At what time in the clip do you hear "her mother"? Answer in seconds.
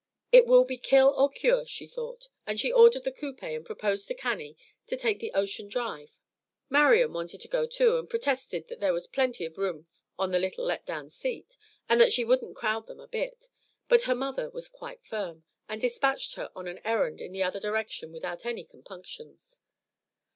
14.09-14.49